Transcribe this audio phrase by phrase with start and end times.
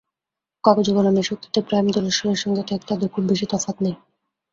[0.63, 3.95] কাগজে-কলমের শক্তিতে প্রাইম দোলেশ্বরের সঙ্গে তাই তাদের খুব বেশি তফাত নেই।